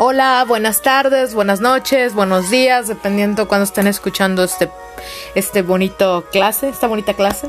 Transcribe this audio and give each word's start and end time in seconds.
Hola, 0.00 0.44
buenas 0.46 0.80
tardes, 0.80 1.34
buenas 1.34 1.60
noches, 1.60 2.14
buenos 2.14 2.50
días, 2.50 2.86
dependiendo 2.86 3.48
cuando 3.48 3.64
estén 3.64 3.88
escuchando 3.88 4.44
este, 4.44 4.70
este 5.34 5.62
bonito 5.62 6.24
clase, 6.30 6.68
esta 6.68 6.86
bonita 6.86 7.14
clase. 7.14 7.48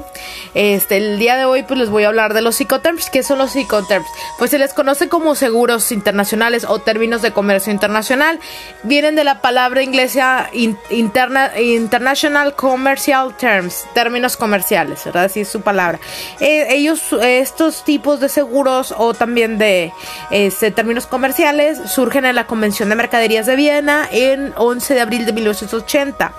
Este, 0.54 0.98
el 0.98 1.20
día 1.20 1.36
de 1.36 1.46
hoy 1.46 1.64
pues 1.64 1.80
les 1.80 1.89
voy 1.89 2.04
a 2.04 2.08
hablar 2.08 2.34
de 2.34 2.42
los 2.42 2.55
psicoterms. 2.55 3.10
¿Qué 3.10 3.24
son 3.24 3.39
los 3.39 3.52
psicoterms? 3.52 4.08
Pues 4.38 4.52
se 4.52 4.60
les 4.60 4.74
conoce 4.74 5.10
como 5.10 5.36
seguros 5.36 5.92
internacionales 5.92 6.66
o 6.68 6.80
términos 6.80 7.22
de 7.22 7.32
comercio 7.32 7.72
internacional. 7.72 8.40
Vienen 8.84 9.16
de 9.16 9.23
la 9.23 9.41
palabra 9.41 9.84
inglesa 9.84 10.50
interna, 10.54 11.52
International 11.59 12.55
Commercial 12.55 13.36
Terms, 13.38 13.86
términos 13.94 14.38
comerciales, 14.38 15.04
¿verdad? 15.05 15.26
Así 15.26 15.41
es 15.41 15.48
su 15.48 15.62
palabra. 15.62 16.00
Eh, 16.39 16.68
ellos, 16.70 17.14
estos 17.21 17.84
tipos 17.84 18.20
de 18.20 18.30
seguros 18.30 18.94
o 18.98 19.14
también 19.14 19.57
de 19.57 19.91
este, 20.32 20.71
términos 20.71 21.07
comerciales 21.07 21.80
surgen 21.91 22.26
en 22.26 22.36
la 22.36 22.48
Convención 22.48 22.89
de 22.89 22.96
Mercaderías 22.96 23.46
de 23.46 23.55
Viena 23.55 24.07
en 24.12 24.54
11 24.55 24.94
de 24.94 25.02
abril 25.02 25.26
de 25.26 25.34
1980 25.34 26.34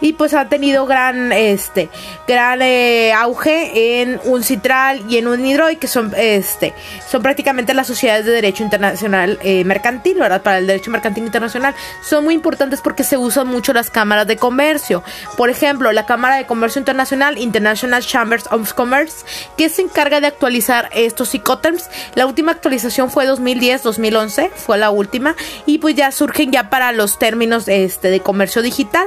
y 0.00 0.14
pues 0.14 0.34
ha 0.34 0.48
tenido 0.48 0.61
gran 0.86 1.32
este 1.32 1.88
gran 2.26 2.62
eh, 2.62 3.12
auge 3.12 4.00
en 4.00 4.20
un 4.24 4.42
citral 4.42 5.02
y 5.08 5.18
en 5.18 5.28
un 5.28 5.44
hidroid 5.44 5.78
que 5.78 5.88
son 5.88 6.12
este 6.16 6.74
son 7.10 7.22
prácticamente 7.22 7.74
las 7.74 7.86
sociedades 7.86 8.24
de 8.24 8.32
derecho 8.32 8.62
internacional 8.62 9.38
eh, 9.42 9.64
mercantil 9.64 10.18
verdad 10.18 10.42
para 10.42 10.58
el 10.58 10.66
derecho 10.66 10.90
mercantil 10.90 11.24
internacional. 11.24 11.74
Son 12.02 12.24
muy 12.24 12.34
importantes 12.34 12.80
porque 12.80 13.04
se 13.04 13.16
usan 13.16 13.46
mucho 13.46 13.72
las 13.72 13.90
cámaras 13.90 14.26
de 14.26 14.36
comercio. 14.36 15.02
Por 15.36 15.50
ejemplo 15.50 15.92
la 15.92 16.06
cámara 16.06 16.36
de 16.36 16.46
comercio 16.46 16.78
internacional 16.78 17.38
International 17.38 18.02
Chambers 18.02 18.46
of 18.50 18.72
Commerce 18.74 19.24
que 19.56 19.68
se 19.68 19.82
encarga 19.82 20.20
de 20.20 20.28
actualizar 20.28 20.88
estos 20.92 21.30
psicoterms 21.30 21.88
la 22.14 22.26
última 22.26 22.52
actualización 22.52 23.10
fue 23.10 23.26
2010 23.26 23.82
2011 23.82 24.50
fue 24.54 24.78
la 24.78 24.90
última. 24.90 25.34
Y 25.66 25.78
pues 25.78 25.94
ya 25.94 26.10
surgen 26.12 26.52
ya 26.52 26.70
para 26.70 26.92
los 26.92 27.18
términos 27.18 27.68
este 27.68 28.10
de 28.10 28.20
comercio 28.20 28.62
digital. 28.62 29.06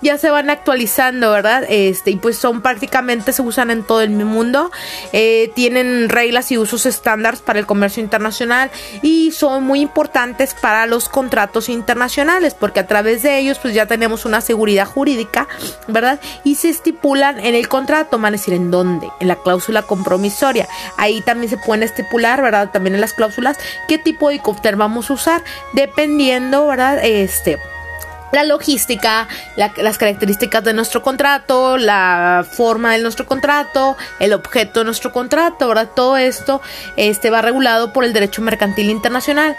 Ya 0.00 0.18
se 0.18 0.30
van 0.30 0.50
verdad 0.98 1.64
este 1.68 2.10
y 2.10 2.16
pues 2.16 2.36
son 2.36 2.60
prácticamente 2.60 3.32
se 3.32 3.42
usan 3.42 3.70
en 3.70 3.82
todo 3.82 4.00
el 4.00 4.10
mundo. 4.10 4.70
Eh, 5.12 5.50
tienen 5.54 6.08
reglas 6.08 6.50
y 6.52 6.58
usos 6.58 6.86
estándares 6.86 7.40
para 7.40 7.58
el 7.58 7.66
comercio 7.66 8.02
internacional 8.02 8.70
y 9.02 9.32
son 9.32 9.64
muy 9.64 9.80
importantes 9.80 10.54
para 10.54 10.86
los 10.86 11.08
contratos 11.08 11.68
internacionales 11.68 12.54
porque 12.54 12.80
a 12.80 12.86
través 12.86 13.22
de 13.22 13.38
ellos 13.38 13.58
pues 13.58 13.74
ya 13.74 13.86
tenemos 13.86 14.24
una 14.24 14.40
seguridad 14.40 14.86
jurídica 14.86 15.48
verdad 15.88 16.20
y 16.44 16.56
se 16.56 16.68
estipulan 16.68 17.38
en 17.40 17.54
el 17.54 17.68
contrato 17.68 18.18
van 18.18 18.34
a 18.34 18.36
decir 18.36 18.54
en 18.54 18.70
dónde 18.70 19.08
en 19.20 19.28
la 19.28 19.36
cláusula 19.36 19.82
compromisoria. 19.82 20.68
Ahí 20.96 21.22
también 21.22 21.50
se 21.50 21.56
pueden 21.56 21.82
estipular 21.82 22.42
verdad 22.42 22.70
también 22.70 22.94
en 22.94 23.00
las 23.00 23.12
cláusulas 23.12 23.58
qué 23.88 23.98
tipo 23.98 24.28
de 24.28 24.34
helicóptero 24.34 24.76
vamos 24.76 25.10
a 25.10 25.14
usar 25.14 25.44
dependiendo, 25.72 26.66
¿verdad? 26.66 26.98
Este, 27.04 27.58
la 28.32 28.44
logística, 28.44 29.28
las 29.56 29.98
características 29.98 30.64
de 30.64 30.72
nuestro 30.72 31.02
contrato, 31.02 31.76
la 31.76 32.44
forma 32.50 32.92
de 32.92 33.02
nuestro 33.02 33.26
contrato, 33.26 33.96
el 34.18 34.32
objeto 34.32 34.80
de 34.80 34.86
nuestro 34.86 35.12
contrato, 35.12 35.68
¿verdad? 35.68 35.90
Todo 35.94 36.16
esto 36.16 36.60
este, 36.96 37.30
va 37.30 37.42
regulado 37.42 37.92
por 37.92 38.04
el 38.04 38.12
derecho 38.12 38.42
mercantil 38.42 38.90
internacional 38.90 39.56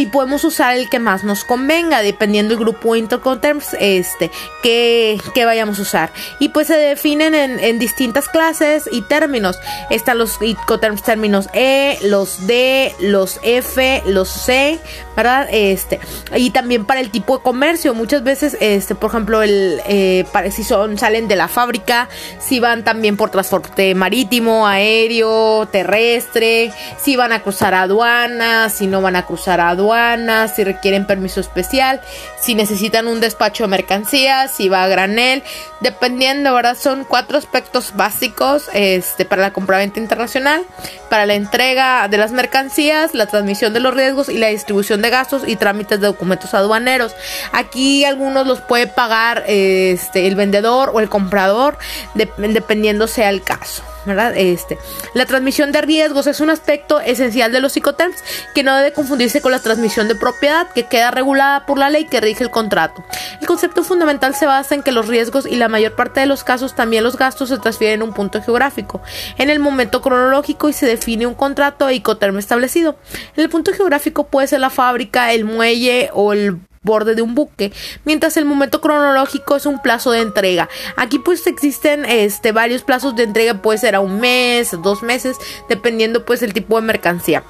y 0.00 0.06
podemos 0.06 0.44
usar 0.44 0.76
el 0.76 0.88
que 0.88 0.98
más 0.98 1.24
nos 1.24 1.44
convenga, 1.44 2.02
dependiendo 2.02 2.50
del 2.54 2.58
grupo 2.62 2.96
Interconterms 2.96 3.76
este, 3.80 4.30
que, 4.62 5.18
que, 5.34 5.44
vayamos 5.44 5.78
a 5.78 5.82
usar. 5.82 6.12
Y 6.38 6.50
pues 6.50 6.66
se 6.66 6.76
definen 6.76 7.34
en, 7.34 7.78
distintas 7.78 8.28
clases 8.28 8.88
y 8.90 9.02
términos. 9.02 9.58
Están 9.90 10.18
los 10.18 10.40
Incoterms 10.40 11.02
términos 11.02 11.48
E, 11.52 11.98
los 12.02 12.46
D, 12.46 12.94
los 13.00 13.40
F, 13.42 14.02
los 14.06 14.28
C, 14.28 14.78
¿verdad? 15.16 15.48
Este, 15.50 16.00
y 16.34 16.50
también 16.50 16.84
para 16.84 17.00
el 17.00 17.10
tipo 17.10 17.38
de 17.38 17.42
comercio, 17.42 17.94
muchas 17.94 18.15
veces, 18.22 18.56
este, 18.60 18.94
por 18.94 19.10
ejemplo, 19.10 19.42
el, 19.42 19.80
eh, 19.86 20.24
si 20.50 20.64
son, 20.64 20.98
salen 20.98 21.28
de 21.28 21.36
la 21.36 21.48
fábrica, 21.48 22.08
si 22.38 22.60
van 22.60 22.84
también 22.84 23.16
por 23.16 23.30
transporte 23.30 23.94
marítimo, 23.94 24.66
aéreo, 24.66 25.66
terrestre, 25.66 26.72
si 26.98 27.16
van 27.16 27.32
a 27.32 27.40
cruzar 27.42 27.74
aduanas, 27.74 28.72
si 28.72 28.86
no 28.86 29.00
van 29.00 29.16
a 29.16 29.26
cruzar 29.26 29.60
aduanas, 29.60 30.54
si 30.56 30.64
requieren 30.64 31.06
permiso 31.06 31.40
especial, 31.40 32.00
si 32.40 32.54
necesitan 32.54 33.06
un 33.06 33.20
despacho 33.20 33.64
de 33.64 33.68
mercancías, 33.68 34.50
si 34.50 34.68
va 34.68 34.84
a 34.84 34.88
granel, 34.88 35.42
dependiendo, 35.80 36.54
¿verdad? 36.54 36.76
Son 36.76 37.04
cuatro 37.04 37.38
aspectos 37.38 37.92
básicos 37.94 38.70
este, 38.72 39.24
para 39.24 39.42
la 39.42 39.52
compraventa 39.52 40.00
internacional, 40.00 40.62
para 41.10 41.26
la 41.26 41.34
entrega 41.34 42.08
de 42.08 42.16
las 42.18 42.32
mercancías, 42.32 43.14
la 43.14 43.26
transmisión 43.26 43.72
de 43.72 43.80
los 43.80 43.94
riesgos 43.94 44.28
y 44.28 44.38
la 44.38 44.48
distribución 44.48 45.02
de 45.02 45.10
gastos 45.10 45.42
y 45.46 45.56
trámites 45.56 46.00
de 46.00 46.06
documentos 46.06 46.54
aduaneros. 46.54 47.14
Aquí 47.52 48.04
algunos 48.06 48.46
los 48.46 48.60
puede 48.60 48.86
pagar 48.86 49.44
este, 49.46 50.26
el 50.26 50.34
vendedor 50.34 50.90
o 50.94 51.00
el 51.00 51.08
comprador, 51.08 51.78
dependiendo 52.14 53.06
sea 53.06 53.30
el 53.30 53.42
caso. 53.42 53.82
¿verdad? 54.06 54.34
Este, 54.36 54.78
la 55.14 55.26
transmisión 55.26 55.72
de 55.72 55.82
riesgos 55.82 56.26
es 56.26 56.40
un 56.40 56.48
aspecto 56.48 57.00
esencial 57.00 57.52
de 57.52 57.60
los 57.60 57.72
psicoterms 57.72 58.16
que 58.54 58.62
no 58.62 58.74
debe 58.76 58.92
confundirse 58.92 59.40
con 59.40 59.52
la 59.52 59.58
transmisión 59.58 60.08
de 60.08 60.14
propiedad 60.14 60.68
que 60.72 60.84
queda 60.84 61.10
regulada 61.10 61.66
por 61.66 61.78
la 61.78 61.90
ley 61.90 62.04
que 62.04 62.20
rige 62.20 62.44
el 62.44 62.50
contrato. 62.50 63.04
El 63.40 63.46
concepto 63.46 63.82
fundamental 63.82 64.34
se 64.34 64.46
basa 64.46 64.74
en 64.74 64.82
que 64.82 64.92
los 64.92 65.08
riesgos 65.08 65.44
y 65.46 65.56
la 65.56 65.68
mayor 65.68 65.96
parte 65.96 66.20
de 66.20 66.26
los 66.26 66.44
casos 66.44 66.74
también 66.74 67.04
los 67.04 67.18
gastos 67.18 67.48
se 67.48 67.58
transfieren 67.58 68.00
a 68.00 68.04
un 68.04 68.12
punto 68.12 68.40
geográfico, 68.40 69.02
en 69.38 69.50
el 69.50 69.58
momento 69.58 70.00
cronológico 70.00 70.68
y 70.68 70.72
se 70.72 70.86
define 70.86 71.26
un 71.26 71.34
contrato 71.34 71.86
de 71.86 71.94
icoterm 71.94 72.38
establecido. 72.38 72.96
En 73.36 73.42
el 73.42 73.50
punto 73.50 73.72
geográfico 73.72 74.28
puede 74.28 74.46
ser 74.46 74.60
la 74.60 74.70
fábrica, 74.70 75.32
el 75.32 75.44
muelle 75.44 76.10
o 76.12 76.32
el 76.32 76.60
borde 76.86 77.14
de 77.14 77.20
un 77.20 77.34
buque, 77.34 77.70
mientras 78.06 78.38
el 78.38 78.46
momento 78.46 78.80
cronológico 78.80 79.56
es 79.56 79.66
un 79.66 79.82
plazo 79.82 80.12
de 80.12 80.20
entrega. 80.20 80.70
Aquí 80.96 81.18
pues 81.18 81.46
existen 81.46 82.06
este 82.06 82.52
varios 82.52 82.82
plazos 82.82 83.14
de 83.14 83.24
entrega, 83.24 83.60
puede 83.60 83.76
ser 83.76 83.94
a 83.94 84.00
un 84.00 84.18
mes, 84.20 84.70
dos 84.82 85.02
meses, 85.02 85.36
dependiendo 85.68 86.24
pues 86.24 86.42
el 86.42 86.54
tipo 86.54 86.80
de 86.80 86.86
mercancía. 86.86 87.42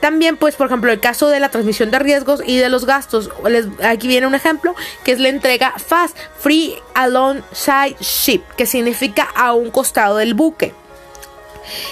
También, 0.00 0.36
pues, 0.36 0.56
por 0.56 0.66
ejemplo, 0.66 0.90
el 0.90 1.00
caso 1.00 1.28
de 1.28 1.40
la 1.40 1.50
transmisión 1.50 1.90
de 1.90 1.98
riesgos 1.98 2.42
y 2.44 2.56
de 2.56 2.68
los 2.68 2.86
gastos. 2.86 3.30
aquí 3.84 4.08
viene 4.08 4.26
un 4.26 4.34
ejemplo 4.34 4.74
que 5.04 5.12
es 5.12 5.20
la 5.20 5.28
entrega 5.28 5.74
FAST, 5.76 6.16
Free 6.38 6.76
Alongside 6.94 7.96
Ship, 8.00 8.42
que 8.56 8.66
significa 8.66 9.28
a 9.34 9.52
un 9.52 9.70
costado 9.70 10.16
del 10.16 10.34
buque. 10.34 10.74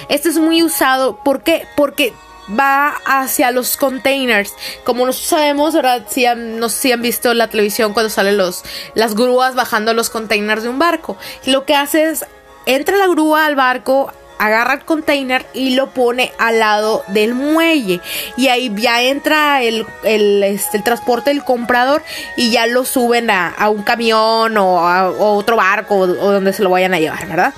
Este 0.09 0.29
es 0.29 0.39
muy 0.39 0.63
usado, 0.63 1.23
¿por 1.23 1.43
qué? 1.43 1.67
Porque 1.77 2.13
va 2.59 2.95
hacia 3.05 3.51
los 3.51 3.77
containers. 3.77 4.55
Como 4.85 5.07
nosotros 5.07 5.29
sabemos, 5.29 5.75
¿verdad? 5.75 6.07
Si 6.09 6.27
han, 6.27 6.59
no 6.59 6.67
han 6.67 7.03
visto 7.03 7.35
la 7.35 7.49
televisión 7.49 7.93
cuando 7.93 8.11
salen 8.11 8.37
los, 8.37 8.65
las 8.95 9.15
grúas 9.15 9.55
bajando 9.55 9.95
los 9.95 10.11
containers 10.11 10.63
de 10.63 10.69
un 10.69 10.79
barco. 10.79 11.17
lo 11.47 11.65
que 11.65 11.75
hace 11.75 12.11
es, 12.11 12.25
entra 12.67 12.97
la 12.97 13.07
grúa 13.09 13.47
al 13.47 13.57
barco, 13.57 14.13
agarra 14.39 14.75
el 14.75 14.85
container 14.85 15.45
y 15.53 15.75
lo 15.75 15.91
pone 15.91 16.33
al 16.39 16.61
lado 16.61 17.05
del 17.09 17.35
muelle. 17.35 18.01
Y 18.37 18.49
ahí 18.49 18.73
ya 18.77 19.03
entra 19.03 19.63
el, 19.63 19.87
el, 20.05 20.43
este, 20.43 20.81
transporte 20.81 21.31
del 21.31 21.45
comprador 21.45 22.03
y 22.37 22.51
ya 22.51 22.67
lo 22.67 22.85
suben 22.85 23.31
a, 23.31 23.55
un 23.69 23.83
camión 23.83 24.57
o 24.57 24.87
a 24.87 25.11
otro 25.11 25.57
barco 25.57 25.97
o 25.97 26.07
donde 26.07 26.53
se 26.53 26.63
lo 26.63 26.71
vayan 26.71 26.95
a 26.95 27.01
llevar, 27.01 27.27
¿verdad? 27.27 27.55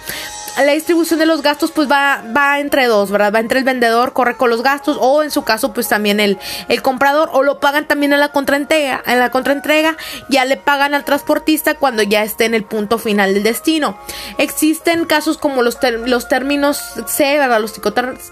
La 0.65 0.72
distribución 0.72 1.19
de 1.19 1.26
los 1.26 1.43
gastos 1.43 1.71
pues 1.71 1.91
va, 1.91 2.22
va 2.37 2.59
entre 2.60 2.87
dos, 2.87 3.10
¿verdad? 3.10 3.32
Va 3.34 3.41
entre 3.41 3.59
el 3.59 3.65
vendedor, 3.65 4.12
corre 4.12 4.37
con 4.37 4.50
los 4.50 4.62
gastos 4.62 4.98
o 5.00 5.22
en 5.22 5.31
su 5.31 5.43
caso 5.44 5.72
pues 5.72 5.88
también 5.88 6.21
el, 6.21 6.38
el 6.69 6.82
comprador 6.82 7.31
o 7.32 7.43
lo 7.43 7.60
pagan 7.60 7.87
también 7.87 8.12
en 8.12 8.21
la 8.21 8.31
contraentrega, 8.31 9.03
en 9.06 9.19
la 9.19 9.31
contraentrega 9.31 9.97
ya 10.28 10.44
le 10.44 10.56
pagan 10.56 10.94
al 10.94 11.04
transportista 11.04 11.75
cuando 11.75 12.03
ya 12.03 12.22
esté 12.22 12.44
en 12.44 12.54
el 12.54 12.65
punto 12.65 12.98
final 12.98 13.34
del 13.34 13.43
destino. 13.43 13.98
Existen 14.38 15.04
casos 15.04 15.38
como 15.38 15.62
los, 15.62 15.78
los 16.06 16.28
términos 16.28 16.81
C, 17.06 17.38
¿verdad? 17.38 17.60
Los 17.60 17.81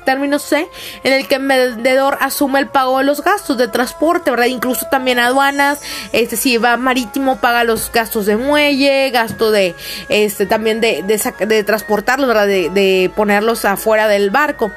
términos 0.05 0.43
C 0.43 0.69
en 1.05 1.13
el 1.13 1.27
que 1.29 1.37
el 1.37 1.47
vendedor 1.47 2.19
asume 2.21 2.59
el 2.61 2.69
pago 2.69 2.99
de 2.99 3.05
los 3.05 3.23
gastos 3.23 3.57
de 3.59 3.69
transporte, 3.69 4.31
¿verdad? 4.31 4.47
Incluso 4.47 4.87
también 4.91 5.19
aduanas, 5.19 5.81
este 6.13 6.37
si 6.37 6.59
va 6.59 6.77
marítimo 6.77 7.37
paga 7.37 7.65
los 7.65 7.91
gastos 7.93 8.27
de 8.27 8.37
muelle, 8.37 9.11
gasto 9.11 9.51
de 9.51 9.75
este 10.09 10.47
también 10.47 10.81
de, 10.81 11.03
de, 11.03 11.47
de 11.47 11.65
transportar 11.65 12.18
de, 12.27 13.11
ponerlos 13.15 13.65
afuera 13.65 14.09
del 14.09 14.31
barco. 14.31 14.73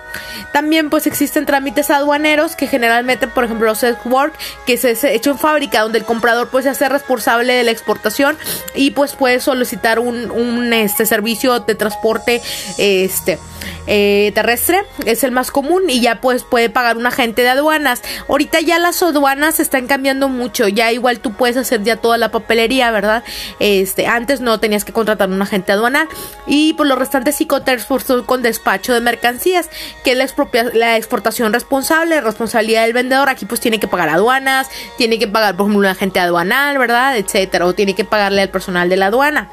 También 0.53 0.89
pues 0.89 1.07
existen 1.07 1.45
trámites 1.45 1.89
aduaneros 1.89 2.55
que 2.55 2.67
generalmente, 2.67 3.27
por 3.27 3.45
ejemplo, 3.45 3.67
los 3.67 3.83
work 4.05 4.33
que 4.65 4.77
se 4.77 4.89
ha 4.89 5.11
hecho 5.11 5.31
en 5.31 5.37
fábrica, 5.37 5.81
donde 5.81 5.99
el 5.99 6.05
comprador 6.05 6.49
pues 6.49 6.65
se 6.65 6.69
hace 6.69 6.89
responsable 6.89 7.53
de 7.53 7.63
la 7.63 7.71
exportación 7.71 8.37
y 8.75 8.91
pues 8.91 9.13
puede 9.13 9.39
solicitar 9.39 9.99
un, 9.99 10.73
este, 10.73 11.05
servicio 11.05 11.59
de 11.59 11.75
transporte 11.75 12.41
este 12.77 13.39
eh, 13.87 14.31
terrestre, 14.35 14.83
es 15.05 15.23
el 15.23 15.31
más 15.31 15.51
común 15.51 15.89
y 15.89 16.01
ya 16.01 16.21
pues 16.21 16.43
puede 16.43 16.69
pagar 16.69 16.97
un 16.97 17.05
agente 17.05 17.41
de 17.41 17.49
aduanas. 17.49 18.01
Ahorita 18.29 18.59
ya 18.61 18.79
las 18.79 19.01
aduanas 19.01 19.59
están 19.59 19.87
cambiando 19.87 20.29
mucho, 20.29 20.67
ya 20.67 20.91
igual 20.91 21.19
tú 21.19 21.33
puedes 21.33 21.57
hacer 21.57 21.83
ya 21.83 21.97
toda 21.97 22.17
la 22.17 22.29
papelería, 22.29 22.91
¿verdad? 22.91 23.23
Este, 23.59 24.07
antes 24.07 24.41
no 24.41 24.59
tenías 24.59 24.85
que 24.85 24.93
contratar 24.93 25.29
un 25.29 25.41
agente 25.41 25.71
aduanal 25.71 26.07
y 26.45 26.73
por 26.73 26.87
lo 26.87 26.95
interesantes 27.21 27.35
psicoterms 27.35 28.25
con 28.25 28.41
despacho 28.41 28.93
de 28.93 29.01
mercancías, 29.01 29.69
que 30.03 30.11
es 30.11 30.17
la, 30.17 30.27
la 30.73 30.97
exportación 30.97 31.53
responsable, 31.53 32.21
responsabilidad 32.21 32.83
del 32.83 32.93
vendedor. 32.93 33.29
Aquí 33.29 33.45
pues 33.45 33.59
tiene 33.59 33.79
que 33.79 33.87
pagar 33.87 34.09
aduanas, 34.09 34.69
tiene 34.97 35.19
que 35.19 35.27
pagar 35.27 35.55
por 35.55 35.65
ejemplo 35.65 35.79
un 35.79 35.85
agente 35.85 36.19
aduanal, 36.19 36.77
¿verdad? 36.77 37.17
Etcétera, 37.17 37.65
o 37.65 37.73
tiene 37.73 37.95
que 37.95 38.05
pagarle 38.05 38.41
al 38.41 38.49
personal 38.49 38.89
de 38.89 38.97
la 38.97 39.07
aduana. 39.07 39.49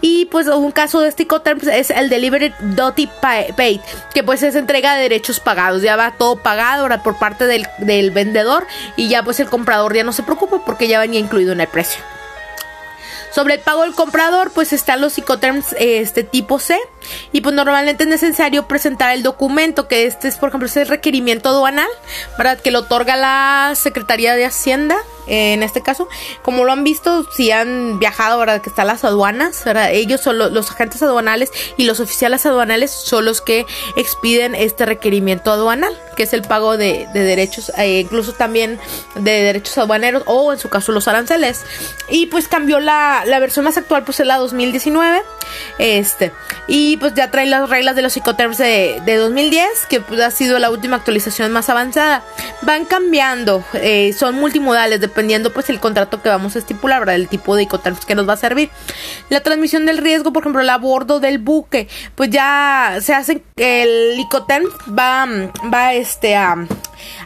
Y 0.00 0.26
pues 0.26 0.46
un 0.46 0.72
caso 0.72 1.00
de 1.00 1.10
Sticoterms 1.10 1.66
es 1.66 1.90
el 1.90 2.08
Delivery 2.08 2.52
Duty 2.60 3.08
Paid, 3.20 3.80
que 4.14 4.22
pues 4.22 4.42
es 4.42 4.54
entrega 4.54 4.94
de 4.94 5.02
derechos 5.02 5.40
pagados, 5.40 5.82
ya 5.82 5.96
va 5.96 6.12
todo 6.12 6.36
pagado 6.36 6.88
por 7.02 7.18
parte 7.18 7.46
del, 7.46 7.66
del 7.78 8.10
vendedor 8.10 8.66
y 8.96 9.08
ya 9.08 9.22
pues 9.22 9.38
el 9.40 9.48
comprador 9.48 9.94
ya 9.94 10.04
no 10.04 10.12
se 10.12 10.22
preocupa 10.22 10.64
porque 10.64 10.88
ya 10.88 10.98
venía 10.98 11.20
incluido 11.20 11.52
en 11.52 11.60
el 11.60 11.68
precio. 11.68 12.02
Sobre 13.34 13.54
el 13.54 13.60
pago 13.60 13.82
del 13.82 13.94
comprador, 13.94 14.50
pues 14.52 14.72
están 14.72 15.00
los 15.00 15.14
psicoterms 15.14 15.74
este 15.78 16.24
tipo 16.24 16.58
C. 16.58 16.78
Y 17.32 17.40
pues 17.40 17.54
normalmente 17.54 18.04
es 18.04 18.08
necesario 18.08 18.66
presentar 18.68 19.14
el 19.14 19.22
documento, 19.22 19.88
que 19.88 20.06
este 20.06 20.28
es, 20.28 20.36
por 20.36 20.48
ejemplo, 20.50 20.66
es 20.66 20.76
el 20.76 20.88
requerimiento 20.88 21.48
aduanal, 21.48 21.88
¿verdad? 22.36 22.58
Que 22.60 22.70
lo 22.70 22.80
otorga 22.80 23.16
la 23.16 23.72
Secretaría 23.74 24.34
de 24.34 24.44
Hacienda 24.44 24.96
en 25.30 25.62
este 25.62 25.80
caso. 25.80 26.08
Como 26.42 26.64
lo 26.64 26.72
han 26.72 26.84
visto, 26.84 27.24
si 27.32 27.50
han 27.50 27.98
viajado, 27.98 28.38
¿verdad? 28.38 28.60
Que 28.60 28.68
están 28.68 28.88
las 28.88 29.04
aduanas, 29.04 29.64
¿verdad? 29.64 29.92
Ellos 29.92 30.20
son 30.20 30.38
los, 30.38 30.70
agentes 30.70 31.02
aduanales 31.02 31.50
y 31.76 31.84
los 31.84 32.00
oficiales 32.00 32.44
aduanales 32.46 32.90
son 32.90 33.24
los 33.24 33.40
que 33.40 33.66
expiden 33.96 34.54
este 34.54 34.86
requerimiento 34.86 35.52
aduanal, 35.52 35.96
que 36.16 36.24
es 36.24 36.32
el 36.32 36.42
pago 36.42 36.76
de, 36.76 37.08
derechos, 37.12 37.72
eh, 37.78 38.00
incluso 38.00 38.32
también 38.32 38.78
de 39.14 39.30
derechos 39.30 39.78
aduaneros 39.78 40.22
o 40.26 40.52
en 40.52 40.58
su 40.58 40.68
caso 40.68 40.92
los 40.92 41.06
aranceles. 41.08 41.64
Y 42.08 42.26
pues 42.26 42.48
cambió 42.48 42.80
la, 42.80 43.19
la 43.24 43.38
versión 43.38 43.64
más 43.64 43.76
actual, 43.76 44.04
pues 44.04 44.20
es 44.20 44.26
la 44.26 44.36
2019. 44.36 45.22
Este, 45.78 46.32
y 46.66 46.96
pues 46.98 47.14
ya 47.14 47.30
trae 47.30 47.46
las 47.46 47.68
reglas 47.68 47.96
de 47.96 48.02
los 48.02 48.12
psicoterms 48.12 48.58
de, 48.58 49.00
de 49.04 49.16
2010, 49.16 49.86
que 49.88 50.00
pues 50.00 50.20
ha 50.20 50.30
sido 50.30 50.58
la 50.58 50.70
última 50.70 50.96
actualización 50.96 51.52
más 51.52 51.68
avanzada. 51.68 52.22
Van 52.62 52.84
cambiando, 52.84 53.64
eh, 53.74 54.12
son 54.12 54.36
multimodales, 54.36 55.00
dependiendo 55.00 55.52
pues 55.52 55.70
el 55.70 55.80
contrato 55.80 56.22
que 56.22 56.28
vamos 56.28 56.56
a 56.56 56.58
estipular, 56.58 57.00
¿verdad? 57.00 57.16
El 57.16 57.28
tipo 57.28 57.56
de 57.56 57.64
icoterms 57.64 58.04
que 58.04 58.14
nos 58.14 58.28
va 58.28 58.34
a 58.34 58.36
servir. 58.36 58.70
La 59.28 59.40
transmisión 59.40 59.86
del 59.86 59.98
riesgo, 59.98 60.32
por 60.32 60.42
ejemplo, 60.42 60.62
el 60.62 60.70
a 60.70 60.78
bordo 60.78 61.20
del 61.20 61.38
buque, 61.38 61.88
pues 62.14 62.30
ya 62.30 62.98
se 63.00 63.14
hace, 63.14 63.42
el 63.56 64.18
icoterm 64.18 64.66
va, 64.96 65.26
va 65.72 65.94
este 65.94 66.36
a 66.36 66.56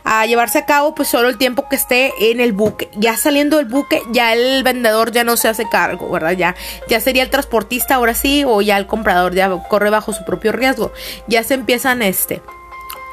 a 0.05 0.27
llevarse 0.27 0.59
a 0.59 0.67
cabo 0.67 0.95
pues 0.95 1.09
solo 1.09 1.29
el 1.29 1.39
tiempo 1.39 1.69
que 1.69 1.77
esté 1.77 2.13
en 2.31 2.41
el 2.41 2.53
buque. 2.53 2.91
Ya 2.95 3.17
saliendo 3.17 3.57
del 3.59 3.67
buque, 3.67 4.03
ya 4.11 4.33
el 4.33 4.63
vendedor 4.63 5.13
ya 5.13 5.25
no 5.25 5.37
se 5.37 5.49
hace 5.49 5.69
cargo, 5.69 6.11
¿verdad? 6.11 6.33
Ya, 6.33 6.55
ya 6.89 7.01
sería 7.01 7.23
el 7.23 7.31
transportista 7.31 7.95
ahora 7.97 8.15
sí 8.15 8.45
o 8.47 8.61
ya 8.63 8.77
el 8.77 8.87
comprador 8.87 9.35
ya 9.35 9.51
corre 9.69 9.91
bajo 9.91 10.13
su 10.13 10.25
propio 10.25 10.53
riesgo. 10.53 10.93
Ya 11.27 11.43
se 11.45 11.55
empiezan 11.55 12.03
este 12.03 12.43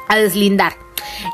a 0.08 0.16
deslindar. 0.16 0.81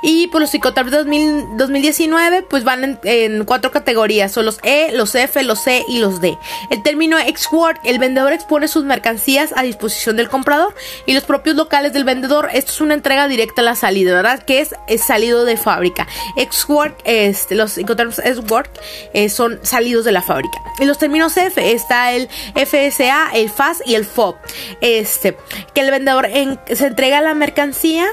Y 0.02 0.28
pues, 0.28 0.40
los 0.40 0.50
psicoterms 0.50 0.92
2019 0.92 2.42
pues 2.42 2.64
van 2.64 2.98
en, 3.02 3.44
cuatro 3.44 3.70
categorías, 3.70 4.32
son 4.32 4.46
los 4.46 4.58
E, 4.62 4.92
los 4.92 5.14
F, 5.14 5.42
los 5.42 5.60
C 5.60 5.84
y 5.88 5.98
los 5.98 6.20
D. 6.20 6.38
El 6.70 6.82
término 6.82 7.18
export, 7.18 7.78
el 7.84 7.98
vendedor 7.98 8.32
expone 8.32 8.68
sus 8.68 8.84
mercancías 8.84 9.52
a 9.56 9.62
disposición 9.62 10.16
del 10.16 10.28
comprador 10.28 10.74
y 11.06 11.14
los 11.14 11.24
propios 11.24 11.56
locales 11.56 11.92
del 11.92 12.04
vendedor, 12.04 12.48
esto 12.52 12.72
es 12.72 12.80
una 12.80 12.94
entrega 12.94 13.28
directa 13.28 13.62
a 13.62 13.64
la 13.64 13.74
salida, 13.74 14.14
¿verdad? 14.14 14.42
Que 14.42 14.60
es, 14.60 14.74
salido 15.02 15.44
de 15.44 15.56
fábrica. 15.56 16.06
Export, 16.36 17.00
este, 17.04 17.54
los 17.54 17.72
psicoterms 17.72 18.18
export 18.18 18.70
eh, 19.14 19.28
son 19.28 19.58
salidos 19.62 20.04
de 20.04 20.12
la 20.12 20.22
fábrica. 20.22 20.58
Y 20.78 20.84
los 20.84 20.98
términos 20.98 21.36
F, 21.36 21.72
está 21.72 22.12
el 22.12 22.28
FSA, 22.54 23.30
el 23.34 23.48
FAS 23.48 23.82
y 23.86 23.94
el 23.94 24.04
FOB. 24.04 24.36
Este, 24.80 25.36
que 25.74 25.80
el 25.80 25.90
vendedor 25.90 26.28
se 26.72 26.86
entrega 26.86 27.20
la 27.20 27.34
mercancía 27.34 28.06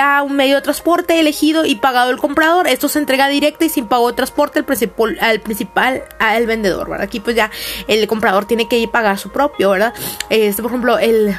a 0.00 0.22
un 0.22 0.36
medio 0.36 0.56
de 0.56 0.62
transporte 0.62 1.18
elegido 1.18 1.64
y 1.64 1.76
pagado 1.76 2.10
el 2.10 2.18
comprador. 2.18 2.66
Esto 2.66 2.88
se 2.88 2.98
entrega 2.98 3.28
directa 3.28 3.64
y 3.64 3.68
sin 3.68 3.86
pago 3.86 4.08
de 4.08 4.16
transporte 4.16 4.58
al 4.58 4.64
principal, 4.64 6.04
al 6.18 6.40
al 6.40 6.46
vendedor, 6.46 6.88
¿verdad? 6.88 7.04
Aquí 7.04 7.20
pues 7.20 7.36
ya 7.36 7.50
el 7.88 8.06
comprador 8.06 8.46
tiene 8.46 8.68
que 8.68 8.78
ir 8.78 8.90
pagar 8.90 9.18
su 9.18 9.30
propio, 9.30 9.70
¿verdad? 9.70 9.94
Este, 10.28 10.62
por 10.62 10.70
ejemplo, 10.70 10.98
el... 10.98 11.36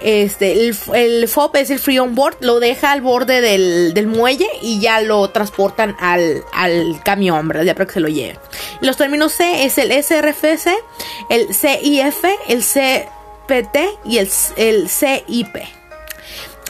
Este, 0.00 0.52
el, 0.52 0.74
el 0.94 1.28
FOB 1.28 1.56
es 1.56 1.68
el 1.68 1.78
free 1.78 1.98
on 1.98 2.14
board, 2.14 2.38
lo 2.40 2.58
deja 2.58 2.90
al 2.90 3.02
borde 3.02 3.42
del, 3.42 4.06
muelle 4.06 4.48
y 4.62 4.80
ya 4.80 5.02
lo 5.02 5.28
transportan 5.28 5.94
al, 6.00 6.42
camión, 7.04 7.46
¿verdad? 7.46 7.64
Ya 7.64 7.74
para 7.74 7.86
que 7.86 7.92
se 7.92 8.00
lo 8.00 8.08
lleven. 8.08 8.38
Los 8.80 8.96
términos 8.96 9.32
C 9.32 9.64
es 9.64 9.76
el 9.76 9.92
SRFC, 9.92 10.70
el 11.28 11.54
CIF, 11.54 12.24
el 12.48 12.62
CPT 12.62 13.76
y 14.06 14.16
el, 14.16 14.30
el 14.56 14.88
CIP. 14.88 15.79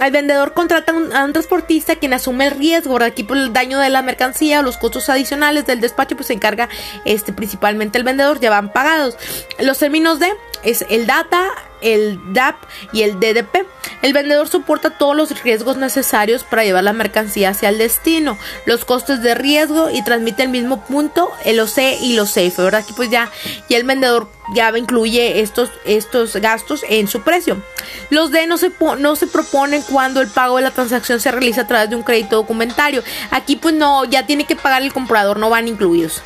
El 0.02 0.12
vendedor 0.12 0.54
contrata 0.54 0.92
a 0.92 1.25
un 1.25 1.32
transportista 1.32 1.96
quien 1.96 2.14
asume 2.14 2.46
el 2.46 2.52
riesgo, 2.52 3.02
Aquí 3.02 3.22
por 3.22 3.37
el 3.37 3.52
daño 3.52 3.78
de 3.78 3.90
la 3.90 4.02
mercancía 4.02 4.60
o 4.60 4.62
los 4.62 4.78
costos 4.78 5.08
adicionales 5.08 5.66
del 5.66 5.81
despacho, 5.81 6.16
pues 6.16 6.28
se 6.28 6.34
encarga 6.34 6.69
este, 7.04 7.32
principalmente 7.32 7.98
el 7.98 8.04
vendedor, 8.04 8.40
ya 8.40 8.50
van 8.50 8.72
pagados. 8.72 9.16
Los 9.58 9.78
términos 9.78 10.19
de 10.19 10.32
es 10.62 10.84
el 10.88 11.06
data, 11.06 11.50
el 11.80 12.20
DAP 12.32 12.56
y 12.92 13.02
el 13.02 13.18
DDP. 13.18 13.66
El 14.02 14.12
vendedor 14.12 14.48
soporta 14.48 14.90
todos 14.90 15.16
los 15.16 15.42
riesgos 15.42 15.76
necesarios 15.76 16.44
para 16.44 16.64
llevar 16.64 16.84
la 16.84 16.92
mercancía 16.92 17.50
hacia 17.50 17.68
el 17.68 17.78
destino, 17.78 18.38
los 18.66 18.84
costes 18.84 19.22
de 19.22 19.34
riesgo 19.34 19.90
y 19.90 20.02
transmite 20.02 20.42
el 20.42 20.48
mismo 20.48 20.84
punto 20.84 21.30
el 21.44 21.60
OC 21.60 21.78
y 22.00 22.14
los 22.14 22.30
SAFE, 22.30 22.62
¿verdad? 22.62 22.82
Aquí 22.82 22.92
pues 22.94 23.10
ya, 23.10 23.30
el 23.68 23.84
vendedor 23.84 24.28
ya 24.54 24.76
incluye 24.76 25.40
estos, 25.40 25.70
estos 25.84 26.34
gastos 26.36 26.84
en 26.88 27.08
su 27.08 27.22
precio. 27.22 27.62
Los 28.10 28.30
D 28.30 28.46
no 28.46 28.56
se, 28.58 28.72
no 28.98 29.16
se 29.16 29.26
proponen 29.26 29.82
cuando 29.82 30.20
el 30.20 30.28
pago 30.28 30.56
de 30.56 30.62
la 30.62 30.70
transacción 30.70 31.20
se 31.20 31.30
realiza 31.30 31.62
a 31.62 31.66
través 31.66 31.90
de 31.90 31.96
un 31.96 32.02
crédito 32.02 32.36
documentario. 32.36 33.02
Aquí 33.30 33.56
pues 33.56 33.74
no, 33.74 34.04
ya 34.04 34.26
tiene 34.26 34.44
que 34.44 34.56
pagar 34.56 34.82
el 34.82 34.92
comprador, 34.92 35.38
no 35.38 35.50
van 35.50 35.68
incluidos. 35.68 36.22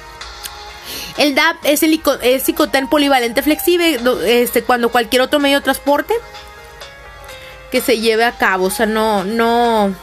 El 1.16 1.34
DAP 1.34 1.56
es 1.64 1.82
el 1.82 2.00
es 2.22 2.44
polivalente 2.88 3.42
flexible, 3.42 4.00
este, 4.26 4.62
cuando 4.64 4.90
cualquier 4.90 5.22
otro 5.22 5.38
medio 5.38 5.58
de 5.58 5.64
transporte 5.64 6.14
que 7.70 7.80
se 7.80 8.00
lleve 8.00 8.24
a 8.24 8.32
cabo, 8.32 8.66
o 8.66 8.70
sea, 8.70 8.86
no, 8.86 9.24
no, 9.24 9.94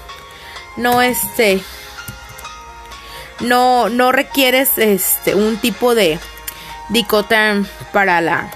no, 0.78 1.02
este, 1.02 1.62
no, 3.42 3.90
no 3.90 4.12
requieres, 4.12 4.78
este, 4.78 5.36
un 5.36 5.58
tipo 5.58 5.96
de 5.96 6.20
dicoterm 6.90 7.66
para 7.92 8.22
la, 8.22 8.52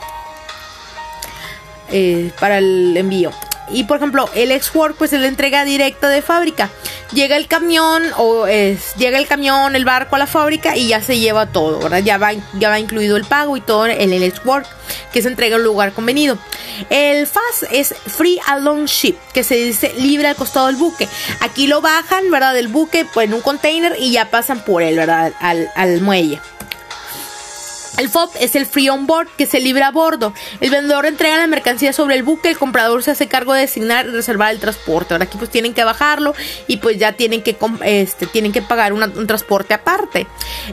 eh, 1.89 2.31
para 2.39 2.59
el 2.59 2.95
envío. 2.95 3.31
Y 3.69 3.85
por 3.85 3.97
ejemplo, 3.97 4.29
el 4.35 4.51
export 4.51 4.95
pues 4.97 5.11
es 5.13 5.19
la 5.19 5.27
entrega 5.27 5.65
directa 5.65 6.07
de 6.07 6.21
fábrica. 6.21 6.69
Llega 7.13 7.37
el 7.37 7.47
camión 7.47 8.03
o 8.17 8.47
es, 8.47 8.95
llega 8.95 9.17
el 9.17 9.27
camión, 9.27 9.75
el 9.75 9.85
barco 9.85 10.15
a 10.15 10.19
la 10.19 10.27
fábrica 10.27 10.75
y 10.75 10.87
ya 10.87 11.01
se 11.01 11.19
lleva 11.19 11.45
todo, 11.45 11.79
¿verdad? 11.79 11.99
Ya 11.99 12.17
va, 12.17 12.31
ya 12.53 12.69
va 12.69 12.79
incluido 12.79 13.15
el 13.15 13.25
pago 13.25 13.55
y 13.57 13.61
todo 13.61 13.85
en 13.85 14.11
el 14.11 14.23
export 14.23 14.67
que 15.13 15.21
se 15.21 15.27
entrega 15.27 15.55
en 15.55 15.61
un 15.61 15.67
lugar 15.67 15.93
convenido. 15.93 16.37
El 16.89 17.27
FAS 17.27 17.67
es 17.71 17.95
Free 18.07 18.39
Alone 18.47 18.87
Ship, 18.87 19.15
que 19.33 19.43
se 19.43 19.55
dice 19.55 19.93
libre 19.97 20.27
al 20.27 20.35
costado 20.35 20.67
del 20.67 20.75
buque. 20.75 21.07
Aquí 21.39 21.67
lo 21.67 21.79
bajan, 21.81 22.29
¿verdad? 22.31 22.53
Del 22.53 22.67
buque 22.67 23.05
pues, 23.05 23.27
en 23.27 23.33
un 23.33 23.41
container 23.41 23.95
y 23.99 24.11
ya 24.11 24.29
pasan 24.29 24.63
por 24.65 24.81
él, 24.81 24.97
¿verdad? 24.97 25.31
Al, 25.39 25.69
al 25.75 26.01
muelle. 26.01 26.41
El 27.97 28.09
FOB 28.09 28.29
es 28.39 28.55
el 28.55 28.65
free 28.65 28.89
on 28.89 29.07
board 29.07 29.27
que 29.37 29.45
se 29.45 29.59
libra 29.59 29.87
a 29.87 29.91
bordo. 29.91 30.33
El 30.59 30.69
vendedor 30.69 31.05
entrega 31.05 31.37
la 31.37 31.47
mercancía 31.47 31.93
sobre 31.93 32.15
el 32.15 32.23
buque, 32.23 32.49
el 32.49 32.57
comprador 32.57 33.03
se 33.03 33.11
hace 33.11 33.27
cargo 33.27 33.53
de 33.53 33.61
designar 33.61 34.05
y 34.05 34.09
reservar 34.09 34.51
el 34.51 34.59
transporte. 34.59 35.13
Ahora 35.13 35.25
aquí 35.25 35.37
pues 35.37 35.49
tienen 35.49 35.73
que 35.73 35.83
bajarlo 35.83 36.33
y 36.67 36.77
pues 36.77 36.97
ya 36.97 37.13
tienen 37.13 37.41
que, 37.41 37.55
este, 37.83 38.27
tienen 38.27 38.51
que 38.51 38.61
pagar 38.61 38.91
un 38.91 39.27
transporte 39.27 39.73
aparte. 39.73 40.27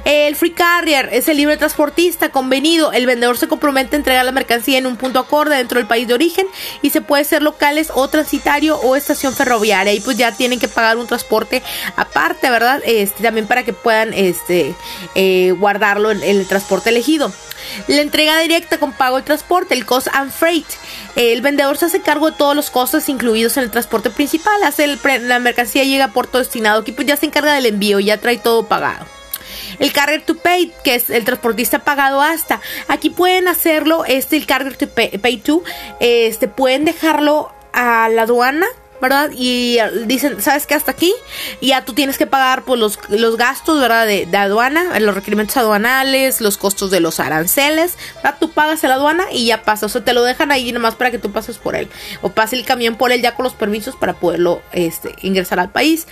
El 0.05 0.35
free 0.37 0.53
carrier 0.53 1.11
es 1.13 1.29
el 1.29 1.37
libre 1.37 1.57
transportista 1.57 2.31
convenido. 2.31 2.93
El 2.93 3.07
vendedor 3.07 3.39
se 3.39 3.47
compromete 3.47 3.95
a 3.95 3.99
entregar 3.99 4.25
la 4.25 4.33
mercancía 4.33 4.79
en 4.79 4.87
un 4.87 4.97
punto 4.97 5.21
acorde 5.21 5.57
dentro 5.57 5.79
del 5.79 5.87
país 5.87 6.09
de 6.09 6.15
origen 6.15 6.47
y 6.83 6.91
se 6.91 7.01
puede 7.01 7.25
ser 7.25 7.43
locales 7.43 7.91
o 7.95 8.09
transitario 8.09 8.77
o 8.79 8.97
estación 8.97 9.35
ferroviaria. 9.35 9.93
Y 9.93 10.01
pues 10.01 10.17
ya 10.17 10.33
tienen 10.33 10.59
que 10.59 10.69
pagar 10.69 10.97
un 10.97 11.07
transporte 11.07 11.63
aparte, 11.97 12.51
¿verdad? 12.51 12.83
Este, 12.85 13.23
también 13.23 13.47
para 13.47 13.63
que 13.63 13.73
puedan 13.73 14.13
este, 14.13 14.75
eh, 15.15 15.55
guardarlo 15.59 16.11
en 16.11 16.23
el 16.23 16.47
transporte 16.49 16.91
la 17.19 18.01
entrega 18.01 18.39
directa 18.41 18.79
con 18.79 18.93
pago 18.93 19.17
de 19.17 19.23
transporte, 19.23 19.75
el 19.75 19.87
cost 19.87 20.09
and 20.13 20.33
freight. 20.33 20.67
El 21.17 21.43
vendedor 21.43 21.77
se 21.77 21.87
hace 21.87 22.01
cargo 22.01 22.31
de 22.31 22.37
todos 22.37 22.57
los 22.57 22.71
costos 22.71 23.09
incluidos 23.09 23.57
en 23.57 23.65
el 23.65 23.71
transporte 23.71 24.11
principal. 24.11 24.63
Hace 24.65 24.87
la 24.87 25.39
mercancía 25.39 25.85
llega 25.85 26.07
a 26.07 26.13
puerto 26.13 26.39
destinado. 26.39 26.81
Aquí 26.81 26.93
pues 26.93 27.07
ya 27.07 27.17
se 27.17 27.27
encarga 27.27 27.55
del 27.55 27.67
envío, 27.67 28.01
ya 28.01 28.19
trae 28.19 28.39
todo 28.39 28.67
pagado. 28.67 29.07
El 29.79 29.93
carrier 29.93 30.23
to 30.23 30.37
pay, 30.37 30.73
que 30.85 30.95
es 30.95 31.11
el 31.11 31.25
transportista 31.25 31.81
pagado 31.81 32.21
hasta. 32.21 32.61
Aquí 32.89 33.11
pueden 33.11 33.49
hacerlo, 33.49 34.05
este, 34.07 34.37
el 34.37 34.47
carrier 34.47 34.77
to 34.77 34.89
pay, 34.89 35.37
to, 35.39 35.63
este, 36.01 36.49
pueden 36.49 36.85
dejarlo 36.85 37.53
a 37.73 38.09
la 38.09 38.23
aduana 38.23 38.67
¿verdad? 39.03 39.31
Y 39.35 39.79
dicen, 40.07 40.41
¿sabes 40.41 40.67
qué? 40.67 40.75
Hasta 40.75 40.93
aquí. 40.93 41.13
Ya 41.61 41.85
tú 41.85 41.93
tienes 41.93 42.17
que 42.17 42.27
pagar 42.27 42.63
pues, 42.63 42.79
los, 42.79 42.99
los 43.11 43.37
gastos, 43.37 43.81
¿verdad? 43.81 44.07
De, 44.07 44.27
de, 44.27 44.37
aduana, 44.39 44.99
los 45.01 45.15
requerimientos 45.15 45.57
aduanales, 45.57 46.41
los 46.41 46.57
costos 46.57 46.93
de 46.93 47.01
los 47.01 47.19
aranceles, 47.19 47.99
¿verdad? 48.17 48.37
Tú 48.39 48.53
pagas 48.53 48.85
en 48.85 48.91
la 48.91 48.95
aduana 48.95 49.25
y 49.33 49.47
ya 49.47 49.65
pasa. 49.65 49.87
O 49.87 49.89
sea, 49.89 50.05
te 50.05 50.13
lo 50.13 50.23
dejan 50.23 50.53
ahí 50.53 50.71
nomás 50.71 50.95
para 50.95 51.11
que 51.11 51.19
tú 51.19 51.33
pases 51.33 51.59
por 51.59 51.75
él. 51.75 51.89
O 52.23 52.29
pase 52.29 52.55
el 52.55 52.65
camión 52.65 52.95
por 52.95 53.11
él 53.11 53.21
ya 53.21 53.35
con 53.35 53.43
los 53.43 53.55
permisos 53.55 53.97
para 53.97 54.15
poderlo 54.15 54.63
este, 54.71 55.15
ingresar 55.23 55.59
al 55.59 55.73
país. 55.73 56.07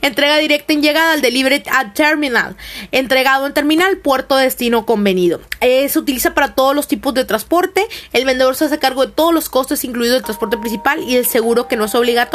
Entrega 0.00 0.38
directa 0.38 0.72
en 0.72 0.80
llegada 0.80 1.12
al 1.12 1.20
Delivery 1.20 1.64
at 1.72 1.92
Terminal. 1.92 2.56
Entregado 2.92 3.46
en 3.46 3.52
terminal, 3.52 3.98
puerto 3.98 4.36
destino 4.36 4.86
convenido. 4.86 5.40
Eh, 5.60 5.88
se 5.88 5.98
utiliza 5.98 6.34
para 6.34 6.54
todos 6.54 6.76
los 6.76 6.86
tipos 6.86 7.14
de 7.14 7.24
transporte. 7.24 7.84
El 8.12 8.24
vendedor 8.24 8.54
se 8.54 8.66
hace 8.66 8.78
cargo 8.78 9.04
de 9.04 9.12
todos 9.12 9.34
los 9.34 9.48
costos, 9.48 9.82
incluido 9.82 10.16
el 10.16 10.22
transporte 10.22 10.56
principal 10.56 11.02
y 11.02 11.16
el 11.16 11.26
seguro 11.26 11.66
que 11.66 11.76
no 11.76 11.86
es 11.86 11.94
obligatorio. 11.96 12.27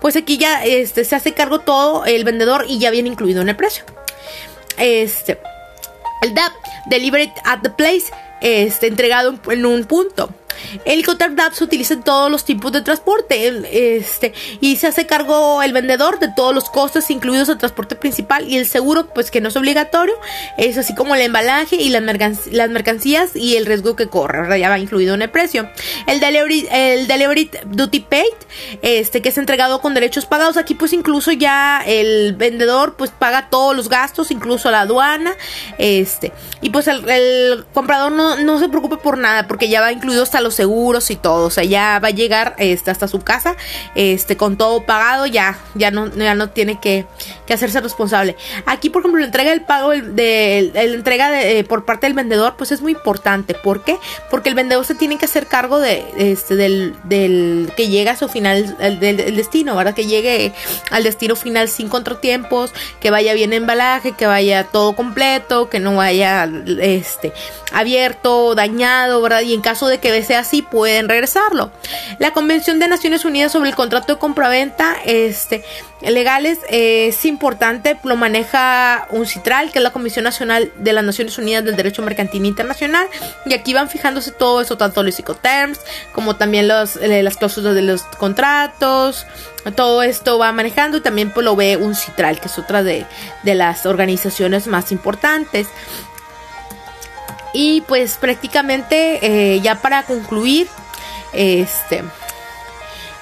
Pues 0.00 0.16
aquí 0.16 0.38
ya 0.38 0.64
este, 0.64 1.04
se 1.04 1.16
hace 1.16 1.34
cargo 1.34 1.60
todo 1.60 2.04
el 2.04 2.24
vendedor 2.24 2.66
y 2.68 2.78
ya 2.78 2.90
viene 2.90 3.08
incluido 3.08 3.42
en 3.42 3.48
el 3.48 3.56
precio. 3.56 3.84
Este, 4.76 5.38
el 6.22 6.34
DAP, 6.34 6.52
Delivered 6.86 7.30
at 7.44 7.60
the 7.62 7.70
Place, 7.70 8.06
este, 8.40 8.86
entregado 8.86 9.38
en 9.50 9.66
un 9.66 9.84
punto. 9.84 10.30
El 10.84 11.04
DAP 11.04 11.52
se 11.52 11.64
utiliza 11.64 11.94
en 11.94 12.02
todos 12.02 12.30
los 12.30 12.44
tipos 12.44 12.72
de 12.72 12.82
transporte 12.82 13.96
este, 13.96 14.32
y 14.60 14.76
se 14.76 14.86
hace 14.86 15.06
cargo 15.06 15.62
el 15.62 15.72
vendedor 15.72 16.18
de 16.18 16.28
todos 16.34 16.54
los 16.54 16.70
costes, 16.70 17.10
incluidos 17.10 17.48
el 17.48 17.58
transporte 17.58 17.96
principal 17.96 18.48
y 18.48 18.56
el 18.56 18.66
seguro, 18.66 19.06
pues 19.06 19.30
que 19.30 19.40
no 19.40 19.48
es 19.48 19.56
obligatorio. 19.56 20.14
Es 20.56 20.78
así 20.78 20.94
como 20.94 21.14
el 21.14 21.22
embalaje 21.22 21.76
y 21.76 21.90
las, 21.90 22.02
mercancías 22.70 23.34
y 23.34 23.56
el 23.56 23.66
riesgo 23.66 23.96
que 23.96 24.08
corre, 24.08 24.58
ya 24.58 24.68
va 24.68 24.78
incluido 24.78 25.14
en 25.14 25.22
el 25.22 25.30
precio. 25.30 25.68
El 26.06 26.20
delivery, 26.20 26.68
el 26.70 27.06
delivery 27.06 27.50
duty 27.66 28.00
paid, 28.00 28.24
este, 28.82 29.22
que 29.22 29.30
es 29.30 29.38
entregado 29.38 29.80
con 29.80 29.94
derechos 29.94 30.26
pagados. 30.26 30.56
Aquí, 30.56 30.74
pues 30.74 30.92
incluso 30.92 31.32
ya 31.32 31.82
el 31.86 32.34
vendedor, 32.34 32.96
pues 32.96 33.10
paga 33.10 33.48
todos 33.50 33.76
los 33.76 33.88
gastos, 33.88 34.30
incluso 34.30 34.70
la 34.70 34.82
aduana. 34.82 35.34
Este, 35.78 36.32
y 36.60 36.70
pues 36.70 36.88
el, 36.88 37.64
comprador 37.72 38.12
no, 38.12 38.36
no 38.36 38.58
se 38.58 38.68
preocupe 38.68 38.96
por 38.96 39.18
nada, 39.18 39.46
porque 39.46 39.68
ya 39.68 39.80
va 39.80 39.92
incluido 39.92 40.22
hasta 40.22 40.37
los 40.40 40.54
seguros 40.54 41.10
y 41.10 41.16
todo. 41.16 41.46
O 41.46 41.50
sea, 41.50 41.64
ya 41.64 41.98
va 42.02 42.08
a 42.08 42.12
llegar 42.12 42.54
este, 42.58 42.90
hasta 42.90 43.08
su 43.08 43.20
casa 43.20 43.56
este, 43.94 44.36
con 44.36 44.56
todo 44.56 44.84
pagado, 44.84 45.26
ya, 45.26 45.58
ya, 45.74 45.90
no, 45.90 46.08
ya 46.14 46.34
no 46.34 46.50
tiene 46.50 46.80
que, 46.80 47.06
que 47.46 47.54
hacerse 47.54 47.80
responsable. 47.80 48.36
Aquí, 48.66 48.90
por 48.90 49.02
ejemplo, 49.02 49.20
la 49.20 49.26
entrega 49.26 49.50
del 49.50 49.62
pago 49.62 49.90
de, 49.90 50.70
la 50.74 50.82
entrega 50.82 51.30
de, 51.30 51.58
eh, 51.58 51.64
por 51.64 51.84
parte 51.84 52.06
del 52.06 52.14
vendedor, 52.14 52.54
pues 52.56 52.72
es 52.72 52.80
muy 52.80 52.92
importante. 52.92 53.54
¿Por 53.54 53.84
qué? 53.84 53.98
Porque 54.30 54.48
el 54.48 54.54
vendedor 54.54 54.84
se 54.84 54.94
tiene 54.94 55.18
que 55.18 55.24
hacer 55.24 55.46
cargo 55.46 55.78
de, 55.78 56.04
este, 56.16 56.56
del, 56.56 56.94
del 57.04 57.72
que 57.76 57.88
llega 57.88 58.12
a 58.12 58.16
su 58.16 58.28
final, 58.28 58.76
del, 59.00 59.16
destino, 59.36 59.76
¿verdad? 59.76 59.94
Que 59.94 60.06
llegue 60.06 60.52
al 60.90 61.04
destino 61.04 61.36
final 61.36 61.68
sin 61.68 61.88
contratiempos, 61.88 62.72
que 63.00 63.10
vaya 63.10 63.32
bien 63.34 63.52
embalaje, 63.52 64.12
que 64.12 64.26
vaya 64.26 64.64
todo 64.64 64.94
completo, 64.94 65.68
que 65.68 65.80
no 65.80 65.96
vaya 65.96 66.48
este, 66.80 67.32
abierto, 67.72 68.54
dañado, 68.54 69.20
¿verdad? 69.20 69.40
Y 69.42 69.54
en 69.54 69.60
caso 69.60 69.88
de 69.88 69.98
que 69.98 70.12
sea 70.28 70.40
así 70.40 70.62
pueden 70.62 71.08
regresarlo. 71.08 71.72
La 72.18 72.32
Convención 72.32 72.78
de 72.78 72.86
Naciones 72.86 73.24
Unidas 73.24 73.52
sobre 73.52 73.70
el 73.70 73.74
contrato 73.74 74.14
de 74.14 74.18
compraventa 74.18 74.96
este, 75.04 75.64
legales 76.02 76.58
eh, 76.68 77.08
es 77.08 77.24
importante, 77.24 77.98
lo 78.04 78.16
maneja 78.16 79.08
un 79.10 79.26
CITRAL, 79.26 79.72
que 79.72 79.78
es 79.78 79.82
la 79.82 79.90
Comisión 79.90 80.24
Nacional 80.24 80.70
de 80.76 80.92
las 80.92 81.04
Naciones 81.04 81.38
Unidas 81.38 81.64
del 81.64 81.76
Derecho 81.76 82.02
Mercantil 82.02 82.44
Internacional, 82.44 83.06
y 83.46 83.54
aquí 83.54 83.74
van 83.74 83.88
fijándose 83.88 84.30
todo 84.30 84.60
eso, 84.60 84.76
tanto 84.76 85.02
los 85.02 85.14
psicoterms 85.14 85.80
como 86.12 86.36
también 86.36 86.68
los, 86.68 86.96
eh, 86.96 87.22
las 87.22 87.36
cláusulas 87.36 87.74
de 87.74 87.82
los 87.82 88.02
contratos, 88.02 89.26
todo 89.74 90.02
esto 90.02 90.38
va 90.38 90.52
manejando 90.52 90.98
y 90.98 91.00
también 91.00 91.30
pues, 91.30 91.44
lo 91.44 91.56
ve 91.56 91.76
un 91.76 91.94
CITRAL, 91.94 92.40
que 92.40 92.46
es 92.46 92.58
otra 92.58 92.82
de, 92.82 93.06
de 93.42 93.54
las 93.54 93.86
organizaciones 93.86 94.66
más 94.66 94.92
importantes. 94.92 95.68
Y 97.52 97.82
pues 97.82 98.16
prácticamente 98.16 99.18
eh, 99.54 99.60
ya 99.60 99.76
para 99.76 100.02
concluir, 100.04 100.68
este 101.32 102.04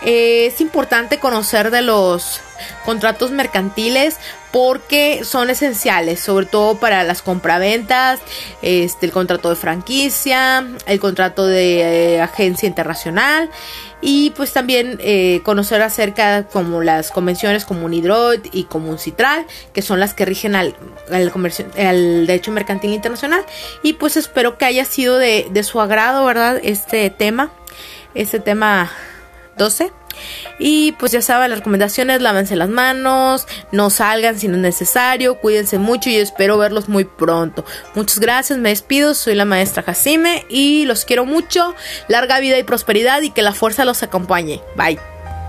es 0.02 0.60
importante 0.60 1.18
conocer 1.18 1.70
de 1.70 1.82
los 1.82 2.40
contratos 2.84 3.30
mercantiles 3.30 4.18
porque 4.52 5.22
son 5.24 5.50
esenciales, 5.50 6.20
sobre 6.20 6.46
todo 6.46 6.76
para 6.78 7.04
las 7.04 7.20
compraventas, 7.20 8.20
este, 8.62 9.06
el 9.06 9.12
contrato 9.12 9.50
de 9.50 9.56
franquicia, 9.56 10.66
el 10.86 10.98
contrato 10.98 11.46
de 11.46 12.14
eh, 12.14 12.20
agencia 12.22 12.66
internacional 12.66 13.50
y 14.00 14.30
pues 14.30 14.52
también 14.52 14.98
eh, 15.00 15.40
conocer 15.42 15.82
acerca 15.82 16.44
como 16.44 16.82
las 16.82 17.10
convenciones 17.10 17.64
como 17.64 17.84
UNIDROID 17.86 18.46
y 18.52 18.64
como 18.64 18.96
Citral, 18.98 19.46
que 19.72 19.82
son 19.82 20.00
las 20.00 20.14
que 20.14 20.24
rigen 20.24 20.54
al, 20.54 20.74
al, 21.10 22.26
derecho 22.26 22.50
mercantil 22.50 22.92
internacional 22.92 23.44
y 23.82 23.94
pues 23.94 24.16
espero 24.16 24.58
que 24.58 24.64
haya 24.64 24.84
sido 24.84 25.18
de, 25.18 25.48
de 25.50 25.62
su 25.64 25.80
agrado, 25.80 26.24
¿verdad? 26.24 26.60
Este 26.62 27.10
tema, 27.10 27.50
este 28.14 28.40
tema 28.40 28.90
12. 29.58 29.92
Y 30.58 30.92
pues 30.92 31.12
ya 31.12 31.22
saben, 31.22 31.50
las 31.50 31.60
recomendaciones, 31.60 32.20
lávense 32.20 32.56
las 32.56 32.68
manos, 32.68 33.46
no 33.72 33.90
salgan 33.90 34.38
si 34.38 34.48
no 34.48 34.54
es 34.56 34.62
necesario, 34.62 35.36
cuídense 35.36 35.78
mucho 35.78 36.10
y 36.10 36.16
espero 36.16 36.58
verlos 36.58 36.88
muy 36.88 37.04
pronto. 37.04 37.64
Muchas 37.94 38.20
gracias, 38.20 38.58
me 38.58 38.70
despido, 38.70 39.14
soy 39.14 39.34
la 39.34 39.44
maestra 39.44 39.82
Jacime 39.82 40.46
y 40.48 40.84
los 40.86 41.04
quiero 41.04 41.24
mucho, 41.24 41.74
larga 42.08 42.40
vida 42.40 42.58
y 42.58 42.62
prosperidad 42.62 43.22
y 43.22 43.30
que 43.30 43.42
la 43.42 43.52
fuerza 43.52 43.84
los 43.84 44.02
acompañe. 44.02 44.60
Bye. 44.76 45.15